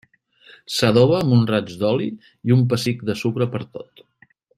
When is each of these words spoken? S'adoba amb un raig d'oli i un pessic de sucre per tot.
S'adoba 0.75 1.19
amb 1.25 1.35
un 1.35 1.43
raig 1.51 1.69
d'oli 1.83 2.07
i 2.51 2.55
un 2.59 2.65
pessic 2.73 3.05
de 3.11 3.17
sucre 3.21 3.49
per 3.57 3.63
tot. 3.77 4.03